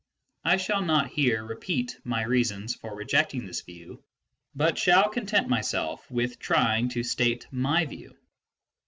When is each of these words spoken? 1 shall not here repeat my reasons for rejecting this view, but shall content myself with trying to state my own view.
1 0.41 0.57
shall 0.57 0.81
not 0.81 1.09
here 1.11 1.43
repeat 1.45 1.99
my 2.03 2.23
reasons 2.23 2.73
for 2.73 2.95
rejecting 2.95 3.45
this 3.45 3.61
view, 3.61 4.03
but 4.55 4.75
shall 4.75 5.07
content 5.11 5.47
myself 5.47 6.09
with 6.09 6.39
trying 6.39 6.89
to 6.89 7.03
state 7.03 7.45
my 7.51 7.83
own 7.83 7.87
view. 7.89 8.17